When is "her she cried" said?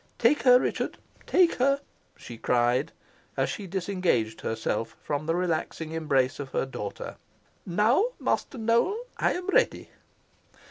1.61-2.91